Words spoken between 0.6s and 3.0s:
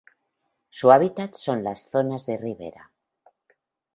Su hábitat son las zonas de ribera.